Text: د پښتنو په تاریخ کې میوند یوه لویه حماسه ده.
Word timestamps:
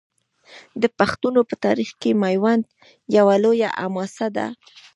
د 0.81 0.83
پښتنو 0.99 1.39
په 1.49 1.55
تاریخ 1.65 1.89
کې 2.01 2.11
میوند 2.21 2.63
یوه 3.17 3.35
لویه 3.43 3.69
حماسه 3.79 4.27
ده. 4.37 4.47